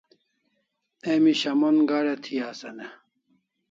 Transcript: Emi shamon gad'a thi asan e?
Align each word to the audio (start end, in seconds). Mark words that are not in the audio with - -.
Emi 1.11 1.33
shamon 1.39 1.77
gad'a 1.89 2.15
thi 2.23 2.35
asan 2.49 2.77
e? 2.85 2.87